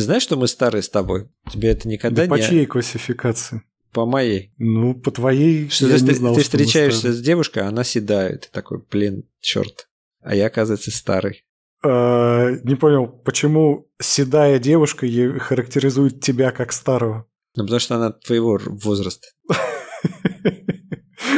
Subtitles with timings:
[0.00, 1.28] Ты знаешь, что мы старые с тобой?
[1.52, 2.30] Тебе это никогда да не...
[2.30, 3.62] по чьей классификации?
[3.92, 4.54] По моей.
[4.56, 7.84] Ну, по твоей Что я ты, не знал, ты что встречаешься с девушкой, а она
[7.84, 8.38] седая.
[8.38, 9.90] Ты такой, блин, черт.
[10.22, 11.44] А я, оказывается, старый.
[11.84, 15.06] А, не понял, почему седая девушка
[15.38, 17.26] характеризует тебя как старого?
[17.54, 19.26] Ну, потому что она твоего возраста.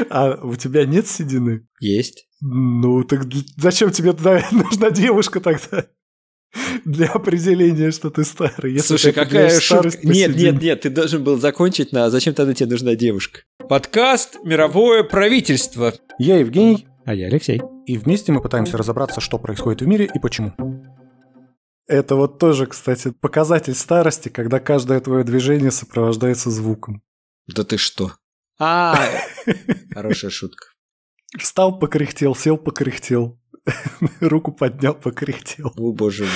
[0.08, 1.66] А у тебя нет седины?
[1.80, 2.28] Есть.
[2.40, 3.24] Ну, так
[3.56, 5.86] зачем тебе тогда нужна девушка тогда?
[6.84, 8.72] Для определения, что ты старый.
[8.72, 9.98] Если Слушай, ты какая шутка.
[10.02, 15.02] Нет, нет, нет, ты должен был закончить на «Зачем тогда тебе нужна девушка?» Подкаст «Мировое
[15.02, 15.94] правительство».
[16.18, 17.60] Я Евгений, А я Алексей.
[17.86, 20.52] и вместе мы пытаемся разобраться, что происходит в мире и почему.
[21.86, 27.02] Это вот тоже, кстати, показатель старости, когда каждое твое движение сопровождается звуком.
[27.46, 28.12] Да ты что?
[28.58, 28.96] А,
[29.92, 30.66] хорошая шутка.
[31.36, 33.40] Встал, покряхтел, сел, покряхтел.
[34.20, 35.72] Руку поднял, покряхтел.
[35.76, 36.30] О, боже мой.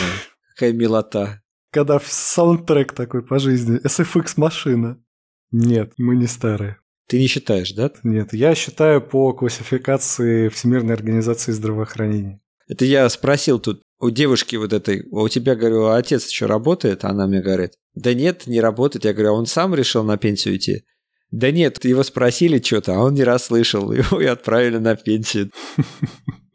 [0.55, 1.43] Какая милота.
[1.71, 3.81] Когда саундтрек такой по жизни.
[3.85, 5.03] SFX машина.
[5.51, 6.79] Нет, мы не старые.
[7.09, 7.91] Ты не считаешь, да?
[8.03, 12.41] Нет, я считаю по классификации Всемирной организации здравоохранения.
[12.69, 16.47] Это я спросил тут у девушки вот этой, а у тебя, говорю, а отец еще
[16.47, 17.05] работает?
[17.05, 19.05] Она мне говорит, да нет, не работает.
[19.05, 20.85] Я говорю, а он сам решил на пенсию идти?
[21.31, 25.51] Да нет, его спросили что-то, а он не расслышал, его и отправили на пенсию.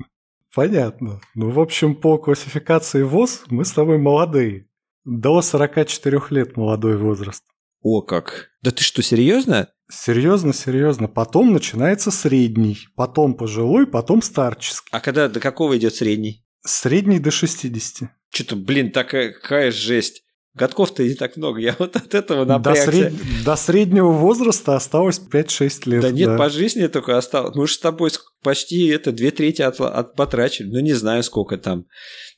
[0.53, 1.21] Понятно.
[1.33, 4.67] Ну, в общем, по классификации ВОЗ мы с тобой молодые.
[5.05, 7.43] До 44 лет молодой возраст.
[7.81, 8.49] О, как.
[8.61, 9.69] Да ты что, серьезно?
[9.89, 11.07] Серьезно, серьезно.
[11.07, 14.87] Потом начинается средний, потом пожилой, потом старческий.
[14.91, 16.45] А когда до какого идет средний?
[16.63, 18.09] Средний до 60.
[18.29, 20.23] Что-то, блин, такая жесть.
[20.53, 21.61] Годков-то не так много.
[21.61, 22.91] Я вот от этого До, напрягся.
[22.91, 23.13] сред-
[23.45, 26.01] до среднего возраста осталось 5-6 лет.
[26.01, 27.55] Да нет, по жизни только осталось.
[27.55, 28.11] Мы же с тобой
[28.43, 30.67] почти это две трети от, от потрачили.
[30.69, 31.85] Ну, не знаю, сколько там.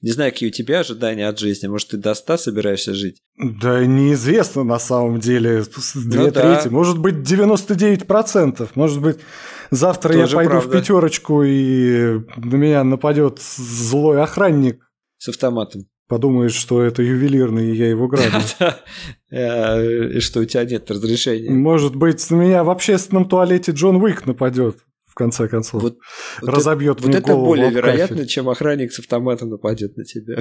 [0.02, 1.66] Не знаю, какие у тебя ожидания от жизни.
[1.68, 3.24] Может, ты до 100 собираешься жить?
[3.38, 5.64] Да неизвестно на самом деле.
[5.64, 6.56] с- Две Ну да.
[6.56, 6.72] трети.
[6.72, 8.70] Может быть, 99%.
[8.76, 9.18] Может быть,
[9.72, 10.70] завтра я Тоже пойду правда.
[10.70, 14.80] в пятерочку и на меня нападет злой охранник.
[15.18, 15.86] С автоматом.
[16.08, 18.38] Подумает, что это ювелирный, и я его грабю.
[18.60, 18.80] Да.
[19.32, 21.50] Э, И что у тебя нет разрешения.
[21.52, 25.82] Может быть, на меня в общественном туалете Джон Уик нападет, в конце концов.
[25.82, 25.98] Вот-
[26.42, 30.40] Разобьет вот мне это голову более вероятно, чем охранник с автоматом нападет на тебя.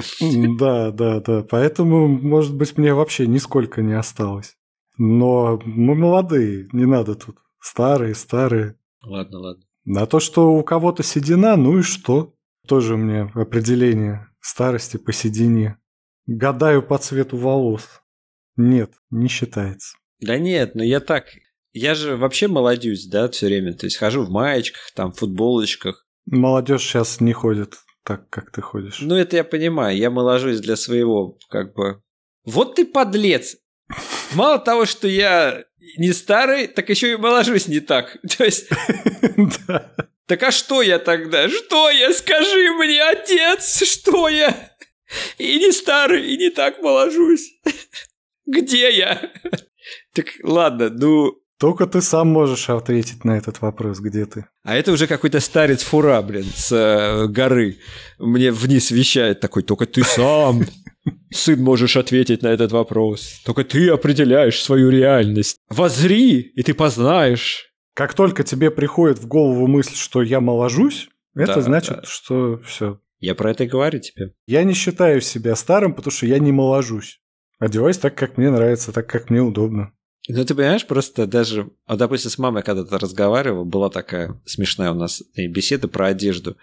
[0.59, 1.43] Да, да, да.
[1.49, 4.55] Поэтому, может быть, мне вообще нисколько не осталось.
[4.97, 7.37] Но мы молодые, не надо тут.
[7.59, 8.75] Старые, старые.
[9.01, 9.63] Ладно, ладно.
[9.85, 12.33] На то, что у кого-то седина, ну и что?
[12.67, 15.77] Тоже мне определение старости по седине.
[16.27, 18.01] Гадаю по цвету волос.
[18.55, 19.97] Нет, не считается.
[20.19, 21.25] Да нет, ну я так.
[21.71, 23.73] Я же вообще молодюсь, да, все время.
[23.73, 26.05] То есть хожу в маечках, там, футболочках.
[26.25, 28.99] Молодежь сейчас не ходит так, как ты ходишь.
[29.01, 29.97] Ну, это я понимаю.
[29.97, 32.01] Я моложусь для своего, как бы.
[32.45, 33.57] Вот ты подлец!
[34.33, 35.63] Мало того, что я
[35.97, 38.17] не старый, так еще и моложусь не так.
[38.37, 38.69] То есть.
[40.27, 41.49] так а что я тогда?
[41.49, 42.13] Что я?
[42.13, 44.71] Скажи мне, отец, что я?
[45.37, 47.53] И не старый, и не так моложусь.
[48.45, 49.31] Где я?
[50.13, 54.45] Так ладно, ну, Только ты сам можешь ответить на этот вопрос, где ты.
[54.63, 57.77] А это уже какой-то старец фура, блин, с э, горы.
[58.19, 60.65] Мне вниз вещает такой, только ты сам,
[61.31, 63.41] сын, можешь ответить на этот вопрос.
[63.45, 65.57] Только ты определяешь свою реальность.
[65.69, 67.72] Возри, и ты познаешь.
[67.93, 72.03] Как только тебе приходит в голову мысль, что я моложусь, это Да, значит, да.
[72.03, 72.99] что все.
[73.19, 74.33] Я про это и говорю тебе.
[74.47, 77.21] Я не считаю себя старым, потому что я не моложусь.
[77.59, 79.93] Одеваюсь так, как мне нравится, так, как мне удобно.
[80.27, 81.69] Ну, ты понимаешь, просто даже...
[81.85, 86.57] А, допустим, с мамой когда-то разговаривал, была такая смешная у нас беседа про одежду.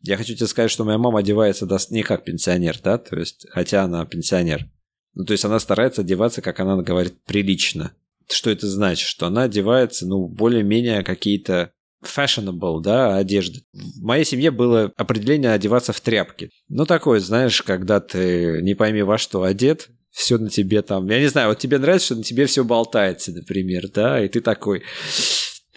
[0.00, 3.46] Я хочу тебе сказать, что моя мама одевается дос- не как пенсионер, да, то есть,
[3.50, 4.66] хотя она пенсионер.
[5.14, 7.92] Ну, то есть она старается одеваться, как она говорит, прилично.
[8.32, 9.06] Что это значит?
[9.08, 11.72] Что она одевается, ну, более-менее какие-то
[12.04, 13.62] fashionable, да, одежды.
[13.72, 16.50] В моей семье было определение одеваться в тряпки.
[16.68, 21.08] Ну, такое, знаешь, когда ты не пойми во что одет, все на тебе там.
[21.08, 24.40] Я не знаю, вот тебе нравится, что на тебе все болтается, например, да, и ты
[24.40, 24.82] такой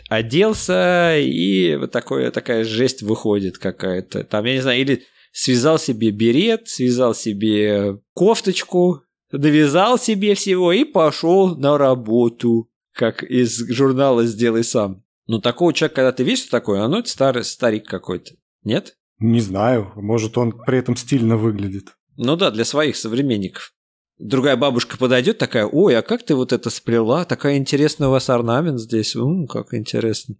[0.09, 4.23] оделся, и вот такое, такая жесть выходит какая-то.
[4.23, 10.83] Там, я не знаю, или связал себе берет, связал себе кофточку, навязал себе всего и
[10.83, 15.03] пошел на работу, как из журнала «Сделай сам».
[15.27, 18.35] Ну, такого человека, когда ты видишь, что такое, ну, это старый старик какой-то.
[18.63, 18.95] Нет?
[19.19, 21.95] Не знаю, может, он при этом стильно выглядит.
[22.17, 23.73] Ну да, для своих современников.
[24.17, 27.25] Другая бабушка подойдет такая, ой, а как ты вот это сплела?
[27.25, 29.15] Такая интересная у вас орнамент здесь.
[29.15, 30.35] М, как интересно.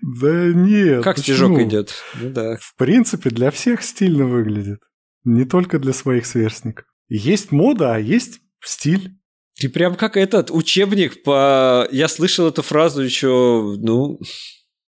[0.00, 1.02] Да нет.
[1.02, 1.92] Как стежок идет?
[2.20, 2.32] Ну.
[2.32, 4.80] В принципе, для всех стильно выглядит.
[5.24, 6.86] Не только для своих сверстников.
[7.08, 9.16] Есть мода, а есть стиль.
[9.58, 11.88] Ты прям как этот учебник по...
[11.92, 14.20] Я слышал эту фразу еще, ну,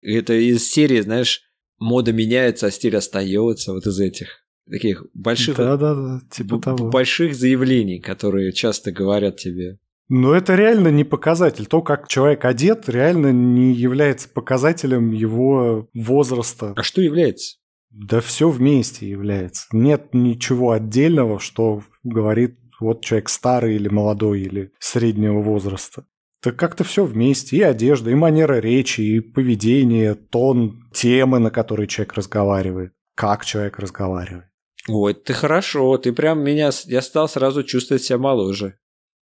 [0.00, 1.42] это из серии, знаешь,
[1.78, 6.88] мода меняется, а стиль остается, вот из этих таких больших, да, да, да, типа того.
[6.88, 9.78] больших заявлений, которые часто говорят тебе.
[10.08, 11.66] Но это реально не показатель.
[11.66, 16.74] То, как человек одет, реально не является показателем его возраста.
[16.76, 17.56] А что является?
[17.96, 19.66] Да все вместе является.
[19.70, 26.04] Нет ничего отдельного, что говорит вот человек старый или молодой или среднего возраста.
[26.42, 27.56] Так как-то все вместе.
[27.56, 32.92] И одежда, и манера речи, и поведение, тон, темы, на которые человек разговаривает.
[33.14, 34.46] Как человек разговаривает.
[34.88, 36.70] Ой, ты хорошо, ты прям меня...
[36.86, 38.76] Я стал сразу чувствовать себя моложе.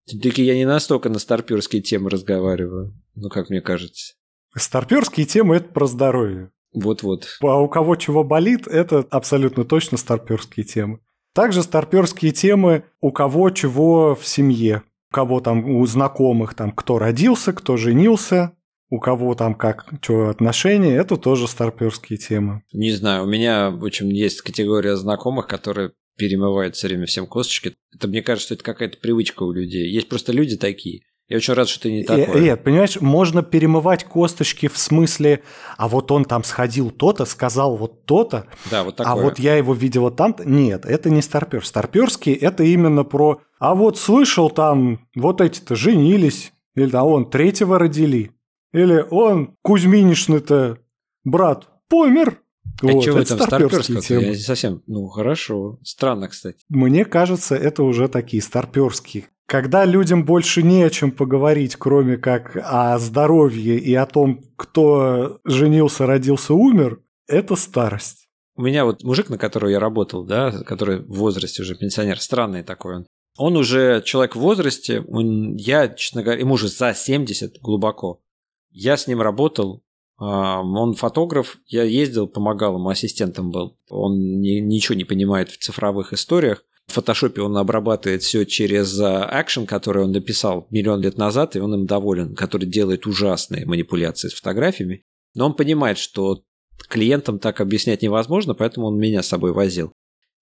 [0.06, 4.14] Все-таки я не настолько на старперские темы разговариваю, ну, как мне кажется.
[4.56, 6.50] Старперские темы– это про здоровье.
[6.72, 7.38] Вот-вот.
[7.42, 11.00] А у кого чего болит, это абсолютно точно старперские темы.
[11.34, 14.82] Также старперские темы у кого чего в семье.
[15.10, 18.52] У кого там, у знакомых, там, кто родился, кто женился,
[18.88, 22.62] у кого там как, что отношения, это тоже старперские темы.
[22.72, 27.74] Не знаю, у меня, в общем, есть категория знакомых, которые перемывают все время всем косточки.
[27.94, 29.90] Это, мне кажется, что это какая-то привычка у людей.
[29.90, 31.02] Есть просто люди такие.
[31.32, 32.42] Я очень рад, что ты не такой.
[32.42, 35.42] Нет, понимаешь, можно перемывать косточки в смысле,
[35.78, 39.22] а вот он там сходил то-то, сказал вот то-то, да, вот а такое.
[39.22, 40.46] а вот я его видела там-то.
[40.46, 41.64] Нет, это не старпер.
[41.64, 47.78] Старперский– это именно про, а вот слышал там, вот эти-то женились, или а он третьего
[47.78, 48.32] родили,
[48.74, 50.80] или он Кузьминишный-то
[51.24, 52.42] брат помер,
[52.82, 54.22] а вот, что в этом старперские темы.
[54.24, 56.58] Я совсем, ну хорошо, странно, кстати.
[56.68, 59.28] Мне кажется, это уже такие старперские.
[59.52, 65.40] Когда людям больше не о чем поговорить, кроме как о здоровье и о том, кто
[65.44, 68.30] женился, родился, умер, это старость.
[68.56, 72.62] У меня вот мужик, на которого я работал, да, который в возрасте уже пенсионер, странный
[72.62, 73.06] такой он.
[73.36, 78.22] Он уже человек в возрасте, он, я, честно говоря, ему уже за 70 глубоко.
[78.70, 79.82] Я с ним работал,
[80.16, 83.76] он фотограф, я ездил, помогал ему, ассистентом был.
[83.90, 86.64] Он ни, ничего не понимает в цифровых историях.
[86.88, 91.74] В фотошопе он обрабатывает все через Action, который он написал миллион лет назад, и он
[91.74, 95.02] им доволен, который делает ужасные манипуляции с фотографиями.
[95.34, 96.42] Но он понимает, что
[96.88, 99.92] клиентам так объяснять невозможно, поэтому он меня с собой возил.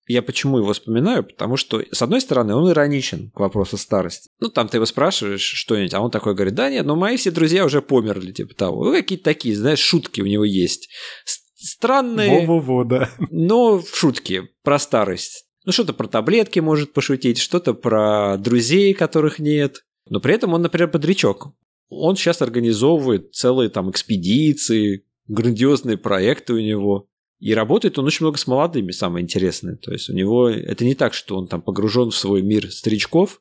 [0.09, 1.23] Я почему его вспоминаю?
[1.23, 4.29] Потому что, с одной стороны, он ироничен к вопросу старости.
[4.41, 7.31] Ну, там ты его спрашиваешь что-нибудь, а он такой говорит, да нет, но мои все
[7.31, 8.87] друзья уже померли, типа того.
[8.87, 10.89] Ну, какие-то такие, знаешь, шутки у него есть.
[11.55, 13.11] Странные, Во-во-во, да.
[13.31, 15.45] но шутки про старость.
[15.71, 19.85] Ну, что-то про таблетки может пошутить, что-то про друзей, которых нет.
[20.09, 21.53] Но при этом он, например, бодрячок.
[21.91, 27.07] Он сейчас организовывает целые там экспедиции, грандиозные проекты у него.
[27.39, 29.77] И работает он очень много с молодыми, самое интересное.
[29.77, 33.41] То есть у него это не так, что он там погружен в свой мир старичков,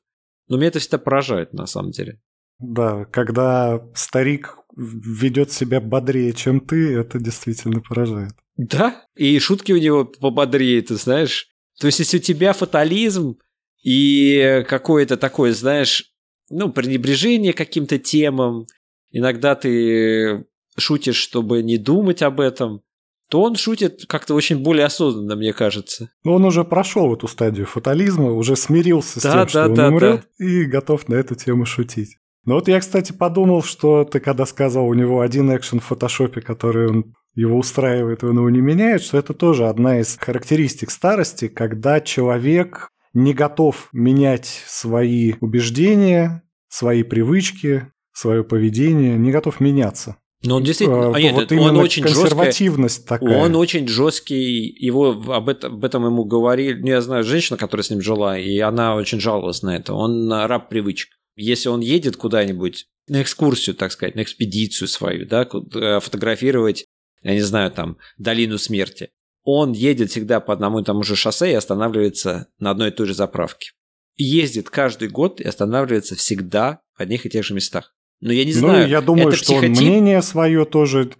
[0.50, 2.22] но меня это всегда поражает на самом деле.
[2.60, 8.34] Да, когда старик ведет себя бодрее, чем ты, это действительно поражает.
[8.56, 11.48] Да, и шутки у него пободрее, ты знаешь.
[11.80, 13.38] То есть если у тебя фатализм
[13.84, 16.12] и какое-то такое, знаешь,
[16.50, 18.68] ну, пренебрежение каким-то темам,
[19.12, 20.46] иногда ты
[20.78, 22.82] шутишь, чтобы не думать об этом,
[23.30, 26.10] то он шутит как-то очень более осознанно, мне кажется.
[26.24, 29.74] Но он уже прошел эту стадию фатализма, уже смирился с да, тем, да, что он
[29.76, 30.46] да, умрет, да.
[30.46, 32.18] и готов на эту тему шутить.
[32.46, 36.42] Но вот я, кстати, подумал, что ты когда сказал, у него один экшен в фотошопе,
[36.42, 41.48] который он его устраивает, он его не меняет, что это тоже одна из характеристик старости,
[41.48, 50.18] когда человек не готов менять свои убеждения, свои привычки, свое поведение, не готов меняться.
[50.42, 53.38] Но он действительно, а, нет, вот он очень консервативность жесткая, такая.
[53.44, 56.80] Он очень жесткий, его об этом, об этом ему говорили.
[56.80, 59.94] Ну, я знаю женщину, которая с ним жила, и она очень жаловалась на это.
[59.94, 61.10] Он раб привычек.
[61.40, 66.86] Если он едет куда-нибудь на экскурсию, так сказать, на экспедицию свою, да, э, фотографировать,
[67.24, 69.12] я не знаю, там, долину смерти,
[69.44, 73.08] он едет всегда по одному и тому же шоссе и останавливается на одной и той
[73.08, 73.72] же заправке.
[74.18, 77.96] Ездит каждый год и останавливается всегда в одних и тех же местах.
[78.20, 78.84] Но я не ну, знаю.
[78.84, 79.70] Ну, я думаю, что психотип...
[79.70, 81.12] он мнение свое тоже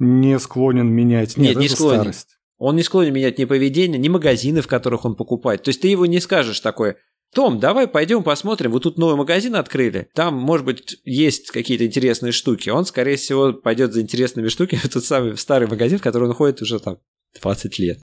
[0.00, 1.36] не склонен менять.
[1.36, 2.00] Нет, Нет не склонен.
[2.00, 2.38] Старость.
[2.58, 5.62] Он не склонен менять ни поведение, ни магазины, в которых он покупает.
[5.62, 6.96] То есть ты его не скажешь такое,
[7.34, 12.32] том, давай пойдем посмотрим, вот тут новый магазин открыли, там, может быть, есть какие-то интересные
[12.32, 12.70] штуки.
[12.70, 16.34] Он, скорее всего, пойдет за интересными штуками в тот самый старый магазин, в который он
[16.34, 16.98] ходит уже там
[17.40, 17.98] 20 лет.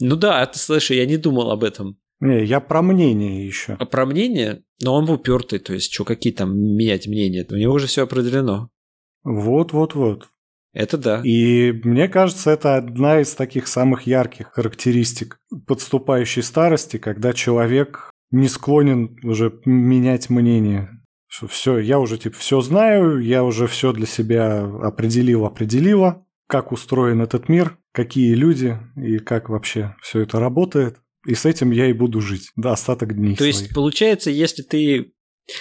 [0.00, 1.98] Ну да, ты слышишь, я не думал об этом.
[2.20, 3.76] Не, я про мнение еще.
[3.78, 4.62] А про мнение?
[4.80, 7.46] Но он упертый, то есть, что какие там менять мнения?
[7.50, 8.68] У него уже все определено.
[9.24, 10.28] Вот-вот-вот.
[10.72, 11.20] Это да.
[11.24, 18.48] И мне кажется, это одна из таких самых ярких характеристик подступающей старости, когда человек не
[18.48, 20.90] склонен уже менять мнение.
[21.28, 26.72] Что все, я уже типа все знаю, я уже все для себя определил, определила, как
[26.72, 30.98] устроен этот мир, какие люди и как вообще все это работает.
[31.26, 33.36] И с этим я и буду жить до остаток дней.
[33.36, 33.54] То своих.
[33.54, 35.12] есть, получается, если ты...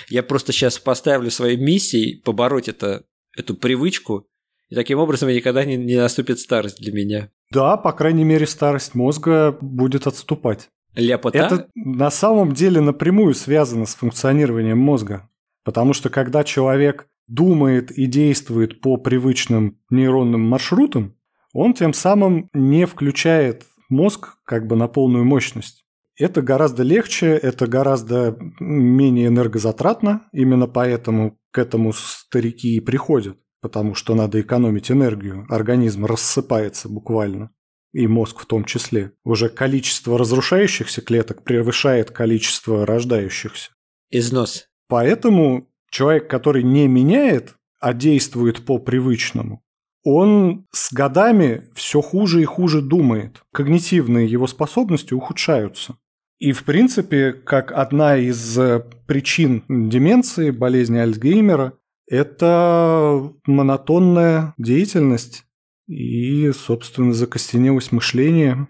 [0.10, 3.06] Я просто сейчас поставлю своей миссией побороть это,
[3.38, 4.28] эту привычку,
[4.70, 7.30] и таким образом никогда не, не наступит старость для меня.
[7.52, 10.70] Да, по крайней мере, старость мозга будет отступать.
[10.96, 11.38] Ляпота?
[11.38, 15.30] Это на самом деле напрямую связано с функционированием мозга.
[15.64, 21.16] Потому что когда человек думает и действует по привычным нейронным маршрутам,
[21.54, 25.86] он тем самым не включает мозг как бы на полную мощность.
[26.18, 33.96] Это гораздо легче, это гораздо менее энергозатратно, именно поэтому к этому старики и приходят, потому
[33.96, 37.52] что надо экономить энергию, организм рассыпается буквально,
[37.94, 39.12] и мозг в том числе.
[39.24, 43.72] Уже количество разрушающихся клеток превышает количество рождающихся.
[44.10, 44.68] Износ.
[44.88, 49.64] Поэтому человек, который не меняет, а действует по привычному,
[50.04, 53.44] он с годами все хуже и хуже думает.
[53.54, 55.96] Когнитивные его способности ухудшаются.
[56.40, 61.74] И, в принципе, как одна из э, причин деменции, болезни Альцгеймера,
[62.08, 65.46] это монотонная деятельность
[65.88, 68.68] и, собственно, закостенелость мышления.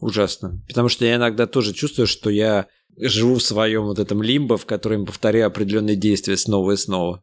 [0.00, 0.62] Ужасно.
[0.68, 2.66] Потому что я иногда тоже чувствую, что я
[2.96, 7.22] живу в своем вот этом лимбо, в котором повторяю определенные действия снова и снова.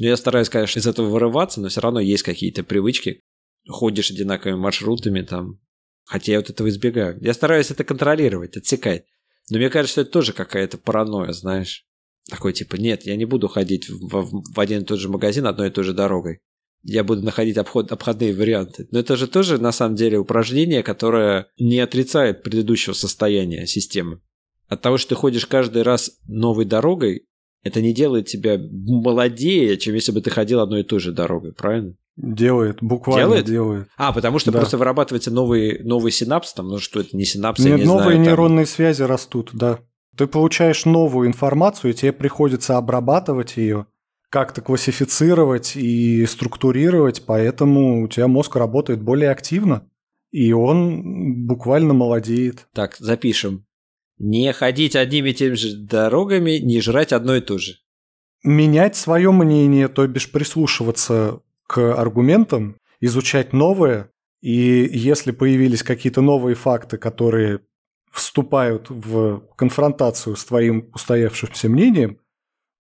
[0.00, 3.20] Но я стараюсь, конечно, из этого вырываться, но все равно есть какие-то привычки.
[3.68, 5.60] Ходишь одинаковыми маршрутами там.
[6.04, 7.18] Хотя я вот этого избегаю.
[7.20, 9.04] Я стараюсь это контролировать, отсекать.
[9.50, 11.86] Но мне кажется, это тоже какая-то паранойя, знаешь.
[12.28, 15.68] Такой типа, нет, я не буду ходить в, в один и тот же магазин одной
[15.68, 16.40] и той же дорогой.
[16.84, 18.86] Я буду находить обход, обходные варианты.
[18.90, 24.20] Но это же тоже, на самом деле, упражнение, которое не отрицает предыдущего состояния системы.
[24.68, 27.26] От того, что ты ходишь каждый раз новой дорогой,
[27.62, 31.52] это не делает тебя молодее, чем если бы ты ходил одной и той же дорогой,
[31.52, 31.94] правильно?
[32.16, 33.44] Делает, буквально делает.
[33.46, 33.88] делает.
[33.96, 34.60] А, потому что да.
[34.60, 38.20] просто вырабатывается новый, новый синапс, там, ну что это не синапс, Нет, не новые знаю,
[38.20, 38.74] нейронные там...
[38.74, 39.80] связи растут, да.
[40.16, 43.86] Ты получаешь новую информацию, и тебе приходится обрабатывать ее,
[44.34, 49.88] как-то классифицировать и структурировать, поэтому у тебя мозг работает более активно,
[50.32, 52.66] и он буквально молодеет.
[52.72, 53.64] Так, запишем.
[54.18, 57.74] Не ходить одними и теми же дорогами, не жрать одно и то же.
[58.42, 64.10] Менять свое мнение, то бишь прислушиваться к аргументам, изучать новое,
[64.40, 67.60] и если появились какие-то новые факты, которые
[68.10, 72.18] вступают в конфронтацию с твоим устоявшимся мнением,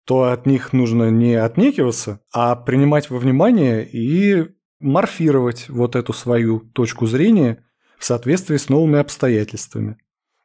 [0.06, 4.46] то от них нужно не отнекиваться, а принимать во внимание и
[4.80, 7.64] морфировать вот эту свою точку зрения
[7.98, 9.98] в соответствии с новыми обстоятельствами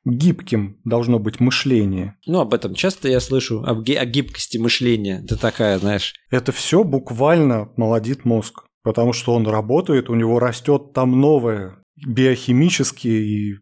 [0.05, 2.15] гибким должно быть мышление.
[2.25, 5.21] Ну, об этом часто я слышу, об ги- о гибкости мышления.
[5.23, 6.13] Это такая, знаешь...
[6.29, 13.25] Это все буквально молодит мозг, потому что он работает, у него растет там новое, биохимические
[13.25, 13.55] и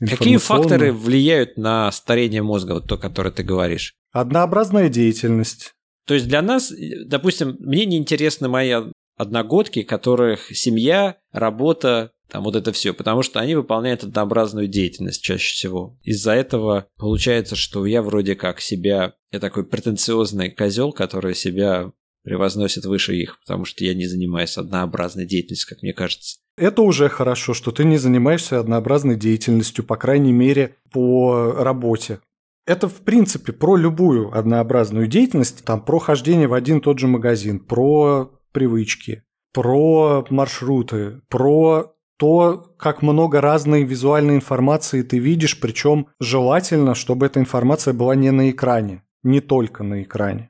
[0.00, 3.94] Какие факторы влияют на старение мозга, вот то, которое ты говоришь?
[4.12, 5.74] Однообразная деятельность.
[6.06, 6.72] То есть для нас,
[7.06, 8.72] допустим, мне не интересны мои
[9.16, 15.52] одногодки, которых семья, работа, там вот это все, потому что они выполняют однообразную деятельность чаще
[15.52, 15.98] всего.
[16.02, 21.90] Из-за этого получается, что я вроде как себя, я такой претенциозный козел, который себя
[22.28, 26.36] превозносит выше их, потому что я не занимаюсь однообразной деятельностью, как мне кажется.
[26.58, 32.20] Это уже хорошо, что ты не занимаешься однообразной деятельностью, по крайней мере, по работе.
[32.66, 37.60] Это, в принципе, про любую однообразную деятельность, там, про хождение в один тот же магазин,
[37.60, 39.22] про привычки,
[39.54, 47.40] про маршруты, про то, как много разной визуальной информации ты видишь, причем желательно, чтобы эта
[47.40, 50.47] информация была не на экране, не только на экране.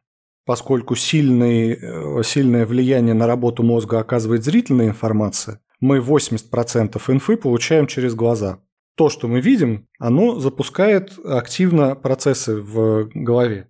[0.49, 7.87] Поскольку сильный, э, сильное влияние на работу мозга оказывает зрительная информация, мы 80% инфы получаем
[7.87, 8.59] через глаза.
[8.97, 13.69] То, что мы видим, оно запускает активно процессы в голове.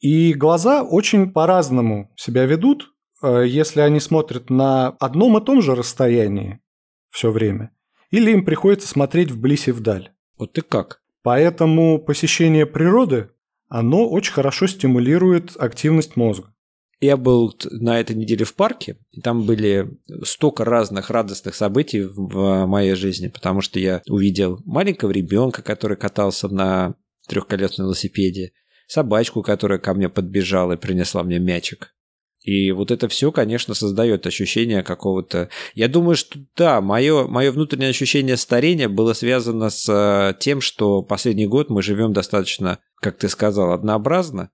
[0.00, 5.74] И глаза очень по-разному себя ведут, э, если они смотрят на одном и том же
[5.74, 6.60] расстоянии
[7.08, 7.70] все время,
[8.10, 10.12] или им приходится смотреть вблизь и вдаль.
[10.36, 11.00] Вот ты как?
[11.22, 13.30] Поэтому посещение природы,
[13.70, 16.52] оно очень хорошо стимулирует активность мозга.
[17.00, 22.66] Я был на этой неделе в парке, и там были столько разных радостных событий в
[22.66, 26.94] моей жизни, потому что я увидел маленького ребенка, который катался на
[27.26, 28.52] трехколесном велосипеде,
[28.86, 31.94] собачку, которая ко мне подбежала и принесла мне мячик.
[32.42, 35.50] И вот это все, конечно, создает ощущение какого-то...
[35.74, 41.02] Я думаю, что да, мое, мое внутреннее ощущение старения было связано с э, тем, что
[41.02, 44.50] последний год мы живем достаточно, как ты сказал, однообразно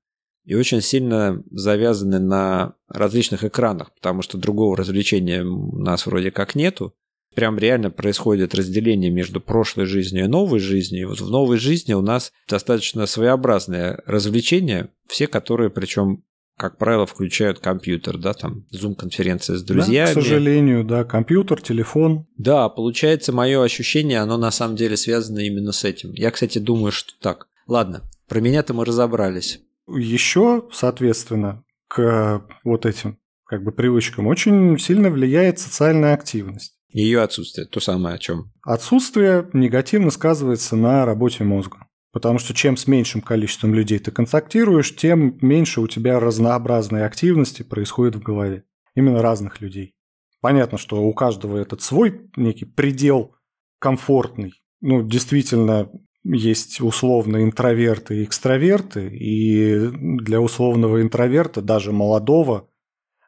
[0.46, 6.54] и очень сильно завязаны на различных экранах, потому что другого развлечения у нас вроде как
[6.54, 6.94] нету.
[7.34, 11.02] Прям реально происходит разделение между прошлой жизнью и новой жизнью.
[11.02, 16.22] И вот в новой жизни у нас достаточно своеобразные развлечения, все которые причем
[16.56, 20.06] как правило, включают компьютер, да, там, зум-конференция с друзьями.
[20.06, 22.26] Да, к сожалению, да, компьютер, телефон.
[22.38, 26.12] Да, получается, мое ощущение, оно на самом деле связано именно с этим.
[26.12, 27.48] Я, кстати, думаю, что так.
[27.66, 29.60] Ладно, про меня-то мы разобрались.
[29.86, 36.74] Еще, соответственно, к вот этим как бы привычкам очень сильно влияет социальная активность.
[36.88, 38.52] Ее отсутствие, то самое о чем.
[38.62, 41.85] Отсутствие негативно сказывается на работе мозга.
[42.16, 47.62] Потому что чем с меньшим количеством людей ты контактируешь, тем меньше у тебя разнообразной активности
[47.62, 48.64] происходит в голове.
[48.94, 49.94] Именно разных людей.
[50.40, 53.34] Понятно, что у каждого этот свой некий предел
[53.78, 54.54] комфортный.
[54.80, 55.90] Ну, действительно,
[56.24, 62.70] есть условно интроверты и экстраверты, и для условного интроверта, даже молодого,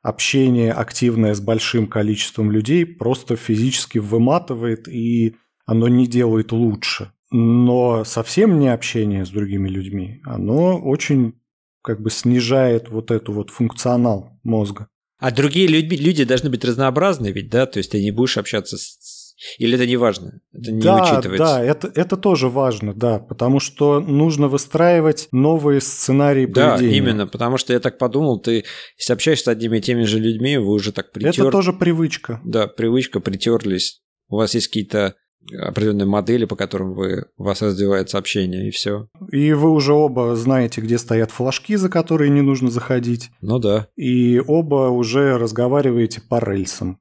[0.01, 7.13] общение активное с большим количеством людей просто физически выматывает, и оно не делает лучше.
[7.31, 11.35] Но совсем не общение с другими людьми, оно очень
[11.83, 14.89] как бы снижает вот эту вот функционал мозга.
[15.19, 17.67] А другие люди, люди должны быть разнообразны ведь, да?
[17.67, 19.19] То есть ты не будешь общаться с
[19.59, 20.41] или это не важно?
[20.53, 21.47] Это не да, учитывается?
[21.47, 26.91] Да, это, это тоже важно, да, потому что нужно выстраивать новые сценарии поведения.
[26.91, 28.65] Да, именно, потому что я так подумал, ты
[28.97, 31.45] если общаешься с одними и теми же людьми, вы уже так притер...
[31.45, 32.41] Это тоже привычка.
[32.45, 34.03] Да, привычка, притерлись.
[34.29, 35.15] У вас есть какие-то
[35.57, 39.09] определенные модели, по которым вы, у вас развивается общение, и все.
[39.31, 43.31] И вы уже оба знаете, где стоят флажки, за которые не нужно заходить.
[43.41, 43.89] Ну да.
[43.97, 47.01] И оба уже разговариваете по рельсам.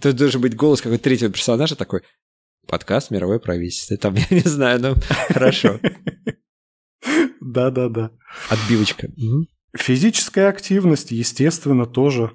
[0.00, 2.02] Тут должен быть голос какой-то третьего персонажа такой.
[2.68, 3.96] Подкаст «Мировое правительство».
[3.96, 4.94] Там, я не знаю, ну,
[5.28, 5.80] хорошо.
[7.40, 8.10] Да-да-да.
[8.50, 9.08] Отбивочка.
[9.76, 12.32] Физическая активность, естественно, тоже.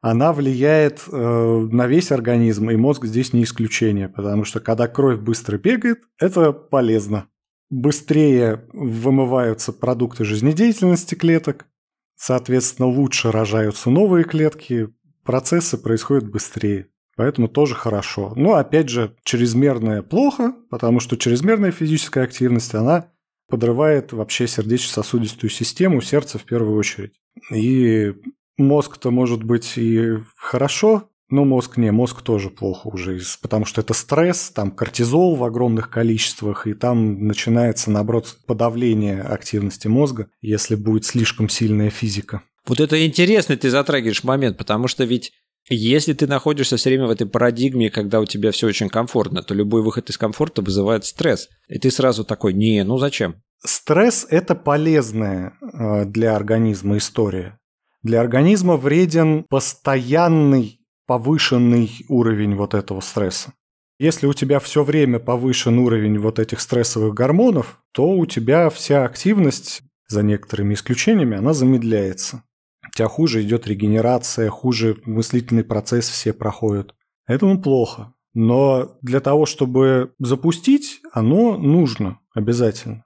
[0.00, 5.18] Она влияет э, на весь организм, и мозг здесь не исключение, потому что когда кровь
[5.18, 7.26] быстро бегает, это полезно.
[7.68, 11.66] Быстрее вымываются продукты жизнедеятельности клеток,
[12.14, 14.88] соответственно, лучше рожаются новые клетки,
[15.24, 16.88] процессы происходят быстрее.
[17.16, 18.32] Поэтому тоже хорошо.
[18.36, 23.10] Но опять же, чрезмерная плохо, потому что чрезмерная физическая активность, она
[23.48, 27.14] подрывает вообще сердечно-сосудистую систему, сердце в первую очередь.
[27.52, 28.14] И
[28.58, 33.94] мозг-то может быть и хорошо, но мозг не, мозг тоже плохо уже, потому что это
[33.94, 41.04] стресс, там кортизол в огромных количествах, и там начинается, наоборот, подавление активности мозга, если будет
[41.04, 42.42] слишком сильная физика.
[42.66, 45.32] Вот это интересный ты затрагиваешь момент, потому что ведь
[45.70, 49.52] если ты находишься все время в этой парадигме, когда у тебя все очень комфортно, то
[49.52, 51.48] любой выход из комфорта вызывает стресс.
[51.68, 53.36] И ты сразу такой, не, ну зачем?
[53.62, 57.57] Стресс– это полезная э, для организма история.
[58.02, 63.54] Для организма вреден постоянный повышенный уровень вот этого стресса.
[63.98, 69.04] Если у тебя все время повышен уровень вот этих стрессовых гормонов, то у тебя вся
[69.04, 72.42] активность, за некоторыми исключениями, она замедляется
[72.88, 76.94] у тебя хуже идет регенерация, хуже мыслительный процесс все проходят.
[77.26, 78.14] Этому плохо.
[78.34, 83.04] Но для того, чтобы запустить, оно нужно обязательно.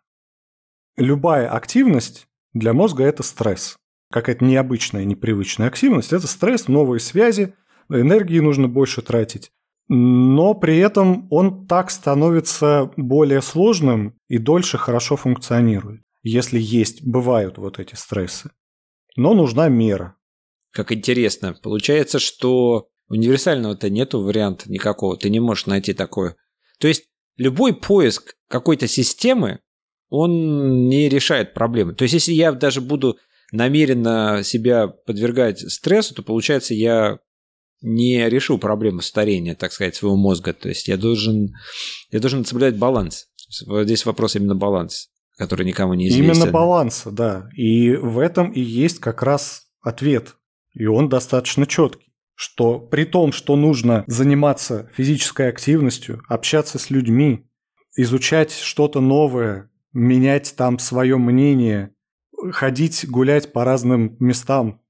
[0.96, 3.76] Любая активность для мозга– это стресс.
[4.12, 7.54] Какая-то необычная, непривычная активность– это стресс, новые связи,
[7.88, 9.50] энергии нужно больше тратить.
[9.88, 17.58] Но при этом он так становится более сложным и дольше хорошо функционирует, если есть, бывают
[17.58, 18.50] вот эти стрессы
[19.16, 20.16] но нужна мера.
[20.70, 21.54] Как интересно.
[21.62, 25.16] Получается, что универсального-то нету варианта никакого.
[25.16, 26.36] Ты не можешь найти такое.
[26.78, 27.04] То есть
[27.36, 29.60] любой поиск какой-то системы,
[30.08, 31.94] он не решает проблемы.
[31.94, 33.18] То есть если я даже буду
[33.52, 37.18] намеренно себя подвергать стрессу, то получается я
[37.80, 40.52] не решу проблему старения, так сказать, своего мозга.
[40.52, 41.54] То есть я должен,
[42.10, 43.28] я должен соблюдать баланс.
[43.48, 45.12] Здесь вопрос именно баланс
[45.42, 46.34] который никому не известен.
[46.34, 47.48] Именно баланса, да.
[47.56, 50.36] И в этом и есть как раз ответ.
[50.74, 52.12] И он достаточно четкий.
[52.34, 57.44] Что при том, что нужно заниматься физической активностью, общаться с людьми,
[57.96, 61.90] изучать что-то новое, менять там свое мнение,
[62.50, 64.80] ходить гулять по разным местам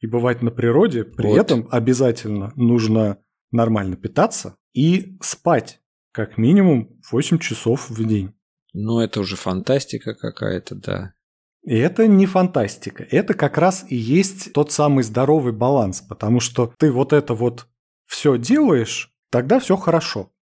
[0.00, 1.38] и бывать на природе, при вот.
[1.38, 3.18] этом обязательно нужно
[3.50, 5.80] нормально питаться и спать
[6.12, 8.34] как минимум 8 часов в день.
[8.72, 11.14] Ну, это уже фантастика какая-то, да.
[11.62, 13.06] И это не фантастика.
[13.10, 17.68] Это как раз и есть тот самый здоровый баланс, потому что ты вот это вот
[18.06, 20.32] все делаешь, тогда все хорошо.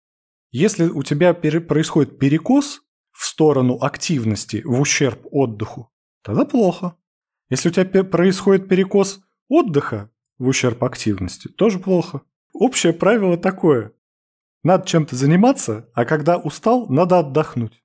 [0.50, 2.80] Если у тебя пере- происходит перекос
[3.12, 5.90] в сторону активности в ущерб отдыху,
[6.22, 6.96] тогда плохо.
[7.48, 12.22] Если у тебя происходит перекос отдыха в ущерб активности, тоже плохо.
[12.52, 13.92] Общее правило такое.
[14.62, 17.82] Надо чем-то заниматься, а когда устал, надо отдохнуть.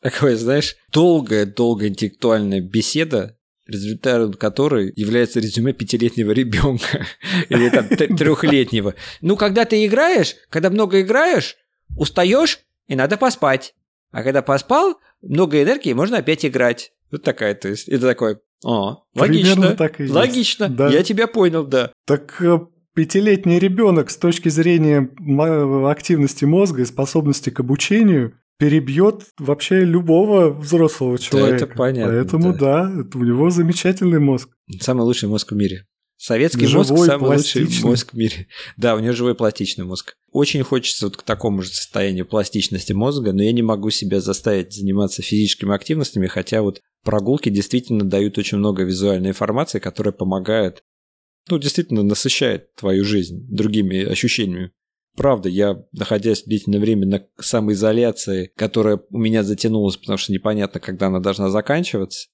[0.00, 7.06] Такое, знаешь, долгая-долгая интеллектуальная беседа, результатом которой является резюме пятилетнего ребенка
[7.48, 8.94] или там трехлетнего.
[9.20, 11.56] Ну, когда ты играешь, когда много играешь,
[11.96, 13.74] устаешь и надо поспать.
[14.10, 16.92] А когда поспал, много энергии, можно опять играть.
[17.10, 20.14] Вот такая, то есть, это такое, о, логично, так и есть.
[20.14, 20.88] логично, да.
[20.88, 21.92] я тебя понял, да.
[22.06, 22.58] Так э,
[22.94, 25.10] пятилетний ребенок с точки зрения
[25.88, 31.58] активности мозга и способности к обучению перебьет вообще любого взрослого человека.
[31.58, 32.12] Да, это понятно.
[32.12, 34.50] Поэтому да, да у него замечательный мозг.
[34.80, 35.86] Самый лучший мозг в мире.
[36.18, 37.62] Советский живой, мозг самый пластичный.
[37.62, 38.48] лучший мозг в мире.
[38.76, 40.16] Да, у него живой пластичный мозг.
[40.32, 44.74] Очень хочется вот к такому же состоянию пластичности мозга, но я не могу себя заставить
[44.74, 50.82] заниматься физическими активностями, хотя вот прогулки действительно дают очень много визуальной информации, которая помогает,
[51.48, 54.72] ну, действительно насыщает твою жизнь другими ощущениями.
[55.16, 61.06] Правда, я, находясь длительное время на самоизоляции, которая у меня затянулась, потому что непонятно, когда
[61.06, 62.28] она должна заканчиваться,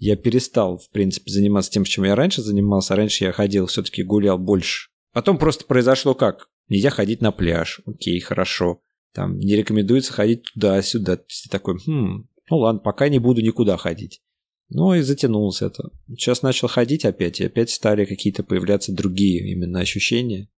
[0.00, 2.96] я перестал, в принципе, заниматься тем, чем я раньше занимался.
[2.96, 4.88] Раньше я ходил, все-таки гулял больше.
[5.12, 6.48] Потом просто произошло как?
[6.68, 7.82] Нельзя ходить на пляж.
[7.84, 8.80] Окей, хорошо.
[9.12, 11.18] Там не рекомендуется ходить туда-сюда.
[11.18, 14.22] Ты такой, хм, ну ладно, пока не буду никуда ходить.
[14.70, 15.90] Ну и затянулось это.
[16.08, 20.48] Сейчас начал ходить опять, и опять стали какие-то появляться другие именно ощущения.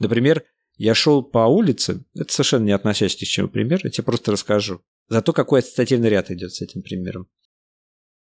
[0.00, 0.44] Например,
[0.76, 4.82] я шел по улице, это совершенно не относящийся к чему пример, я тебе просто расскажу.
[5.08, 7.28] Зато какой ассоциативный ряд идет с этим примером.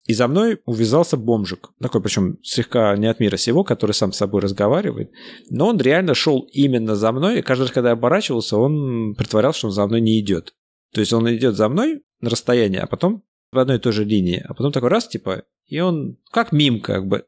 [0.06, 4.18] И за мной увязался бомжик, такой причем слегка не от мира сего, который сам с
[4.18, 5.12] собой разговаривает,
[5.50, 9.60] но он реально шел именно за мной, и каждый раз, когда я оборачивался, он притворялся,
[9.60, 10.56] что он за мной не идет.
[10.94, 14.04] То есть он идет за мной на расстоянии, а потом в одной и той же
[14.04, 17.26] линии, а потом такой раз, типа, и он как мим как бы.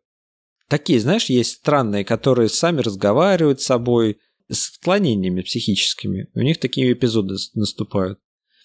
[0.68, 6.30] Такие, знаешь, есть странные, которые сами разговаривают с собой, с отклонениями психическими.
[6.34, 8.20] У них такие эпизоды наступают.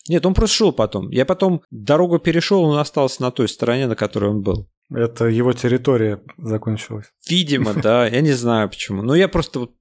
[0.08, 1.10] Нет, он просто шел потом.
[1.10, 4.68] Я потом дорогу перешел, он остался на той стороне, на которой он был.
[4.94, 7.06] Это его территория закончилась.
[7.28, 8.06] Видимо, да.
[8.06, 9.02] Я не знаю почему.
[9.02, 9.60] Но я просто...
[9.60, 9.72] Вот...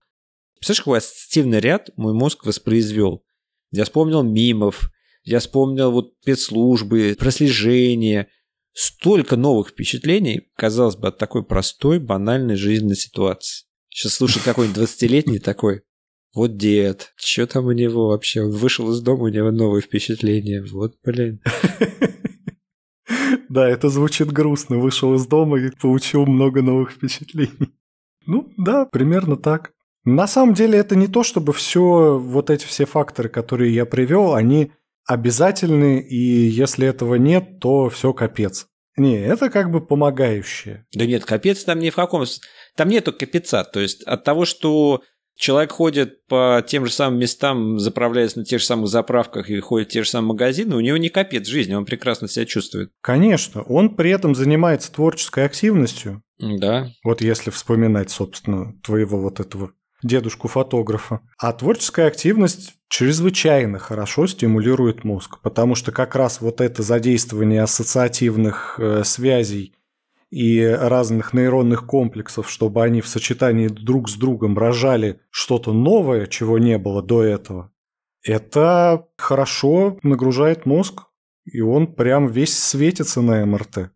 [0.58, 3.24] Представляешь, какой ассоциативный ряд мой мозг воспроизвел?
[3.72, 4.90] Я вспомнил мимов,
[5.24, 8.30] я вспомнил вот спецслужбы, прослежение.
[8.74, 13.66] Столько новых впечатлений, казалось бы, от такой простой, банальной жизненной ситуации.
[13.90, 15.84] Сейчас слушает какой-нибудь 20-летний такой.
[16.36, 18.42] Вот дед, что там у него вообще?
[18.42, 20.64] Он вышел из дома, у него новые впечатления.
[20.72, 21.42] Вот, блин.
[23.48, 24.78] Да, это звучит грустно.
[24.78, 27.74] Вышел из дома и получил много новых впечатлений.
[28.26, 29.72] Ну, да, примерно так.
[30.04, 34.34] На самом деле это не то, чтобы все вот эти все факторы, которые я привел,
[34.34, 34.72] они
[35.08, 38.68] обязательны, и если этого нет, то все капец.
[38.98, 40.86] Не, это как бы помогающее.
[40.94, 42.26] Да нет, капец там ни в каком...
[42.76, 43.64] Там нету капеца.
[43.64, 45.02] То есть от того, что
[45.36, 49.90] Человек ходит по тем же самым местам, заправляясь на тех же самых заправках и ходит
[49.90, 52.92] в те же самые магазины, у него не капец жизни, он прекрасно себя чувствует.
[53.02, 56.22] Конечно, он при этом занимается творческой активностью.
[56.40, 56.90] Да.
[57.04, 59.72] Вот если вспоминать, собственно, твоего вот этого
[60.04, 61.22] дедушку-фотографа.
[61.38, 68.80] А творческая активность чрезвычайно хорошо стимулирует мозг, потому что как раз вот это задействование ассоциативных
[68.80, 69.74] э, связей
[70.36, 76.60] и разных нейронных комплексов, чтобы они в сочетании друг с другом рожали что-то новое, чего
[76.60, 77.72] не было до этого,
[78.22, 81.04] это хорошо нагружает мозг,
[81.46, 83.92] и он прям весь светится на МРТ.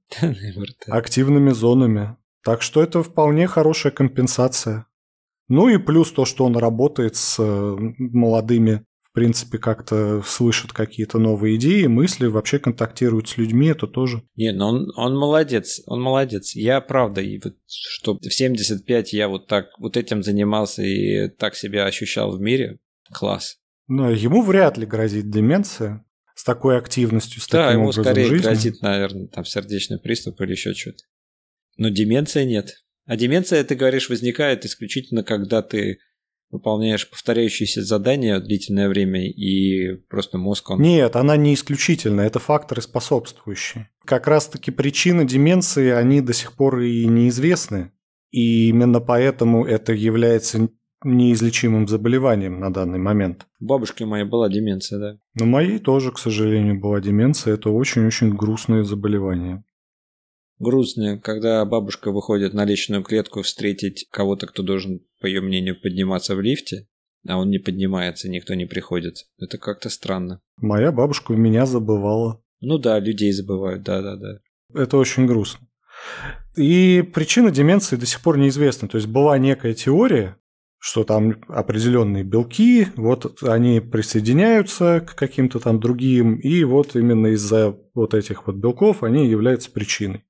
[0.88, 2.15] Активными зонами.
[2.45, 4.86] Так что это вполне хорошая компенсация.
[5.49, 7.38] Ну и плюс то, что он работает с
[7.97, 14.22] молодыми в принципе, как-то слышат какие-то новые идеи, мысли, вообще контактируют с людьми, это тоже.
[14.36, 16.56] Не, ну он, он молодец, он молодец.
[16.56, 21.56] Я, правда, и вот, что в 75 я вот так, вот этим занимался и так
[21.56, 22.80] себя ощущал в мире,
[23.12, 23.58] класс.
[23.88, 28.43] Но ему вряд ли грозит деменция с такой активностью, с да, таким ему скорее жизни.
[28.43, 31.04] грозит, наверное, там сердечный приступ или еще что-то.
[31.78, 32.84] Но деменция нет.
[33.06, 35.98] А деменция, ты говоришь, возникает исключительно, когда ты
[36.51, 40.81] выполняешь повторяющиеся задания длительное время, и просто мозг он...
[40.81, 43.89] Нет, она не исключительно, это факторы способствующие.
[44.05, 47.91] Как раз-таки причины деменции, они до сих пор и неизвестны.
[48.31, 50.69] И именно поэтому это является
[51.03, 53.47] неизлечимым заболеванием на данный момент.
[53.59, 55.17] У бабушки моей была деменция, да?
[55.35, 57.53] Но моей тоже, к сожалению, была деменция.
[57.53, 59.63] Это очень-очень грустное заболевание.
[60.60, 66.36] Грустно, когда бабушка выходит на личную клетку встретить кого-то, кто должен, по ее мнению, подниматься
[66.36, 66.88] в лифте,
[67.28, 69.28] а он не поднимается, никто не приходит.
[69.39, 70.41] Это как-то странно.
[70.58, 72.43] Моя бабушка меня забывала.
[72.62, 74.39] Ну да, людей забывают, да-да-да.
[74.74, 75.67] Это очень грустно.
[76.56, 78.88] И причина деменции до сих пор неизвестна.
[78.88, 80.38] То есть была некая теория,
[80.78, 87.78] что там определенные белки, вот они присоединяются к каким-то там другим, и вот именно из-за
[87.93, 90.24] вот этих вот белков они являются причиной.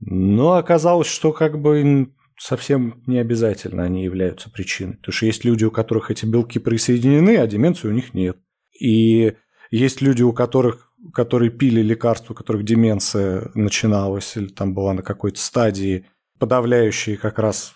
[0.00, 4.96] Но оказалось, что как бы совсем не обязательно они являются причиной.
[4.96, 8.38] Потому что есть люди, у которых эти белки присоединены, а деменции у них нет.
[8.78, 9.34] И
[9.70, 15.02] есть люди, у которых, которые пили лекарства, у которых деменция начиналась или там была на
[15.02, 16.06] какой-то стадии,
[16.38, 17.74] подавляющие как раз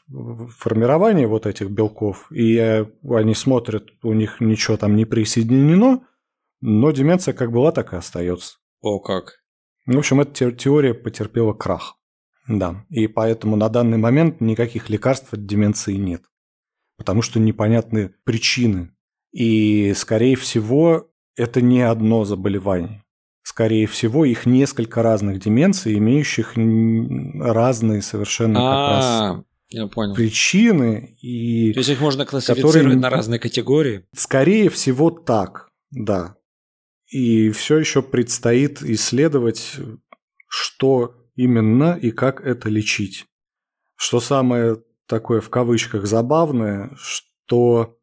[0.56, 6.06] формирование вот этих белков, и э, они смотрят, у них ничего там не присоединено,
[6.60, 8.58] но деменция как была, так и остается.
[8.80, 9.40] О, как.
[9.86, 11.96] В общем, эта теория потерпела крах.
[12.48, 16.22] Да, и поэтому на данный момент никаких лекарств от деменции нет,
[16.96, 18.90] потому что непонятны причины.
[19.32, 23.02] И, скорее всего, это не одно заболевание.
[23.44, 30.14] Скорее всего, их несколько разных деменций, имеющих разные совершенно как раз я понял.
[30.14, 31.16] причины.
[31.20, 32.98] И То есть их можно классифицировать которые...
[32.98, 34.04] на разные категории?
[34.14, 36.36] Скорее всего, так, да.
[37.08, 39.76] И все еще предстоит исследовать,
[40.48, 43.26] что именно и как это лечить.
[43.96, 47.98] Что самое такое в кавычках забавное, что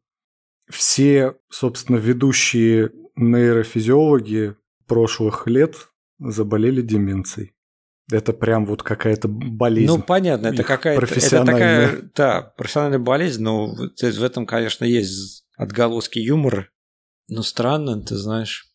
[0.68, 5.88] все, собственно, ведущие нейрофизиологи прошлых лет
[6.18, 7.54] заболели деменцией.
[8.12, 9.92] Это прям вот какая-то болезнь.
[9.92, 16.18] Ну, понятно, это какая-то это такая, да, профессиональная болезнь, но в этом, конечно, есть отголоски
[16.18, 16.68] юмора.
[17.28, 18.69] Но странно, ты знаешь.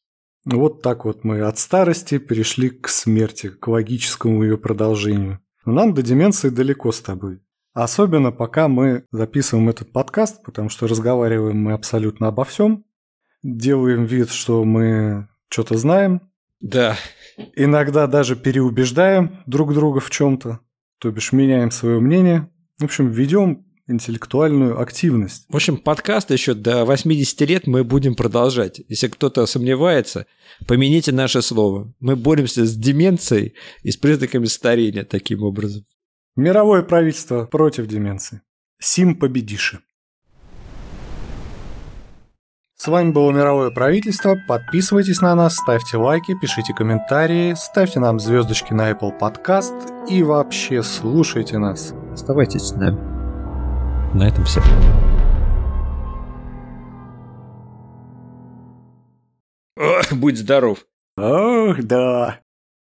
[0.46, 5.40] Вот так вот мы от старости перешли к смерти, к логическому ее продолжению.
[5.66, 7.42] Но нам до деменции далеко с тобой.
[7.74, 12.86] Особенно пока мы записываем этот подкаст, потому что разговариваем мы абсолютно обо всем.
[13.44, 16.22] Делаем вид, что мы что-то знаем.
[16.62, 16.96] Да.
[17.56, 20.60] Иногда даже переубеждаем друг друга в чем-то,
[21.00, 22.50] то бишь меняем свое мнение.
[22.80, 25.46] В общем, ведем интеллектуальную активность.
[25.50, 28.82] В общем, подкаст еще до 80 лет мы будем продолжать.
[28.88, 30.26] Если кто-то сомневается,
[30.68, 31.94] помените наше слово.
[32.00, 35.86] Мы боремся с деменцией и с признаками старения таким образом.
[36.36, 38.42] Мировое правительство против деменции.
[38.80, 39.80] Сим победиши.
[42.78, 44.36] С вами было Мировое правительство.
[44.48, 50.84] Подписывайтесь на нас, ставьте лайки, пишите комментарии, ставьте нам звездочки на Apple Podcast и вообще
[50.84, 51.94] слушайте нас.
[52.12, 53.15] Оставайтесь с нами.
[54.16, 54.62] На этом все.
[60.12, 60.86] Будь здоров.
[61.18, 62.40] Ох, да.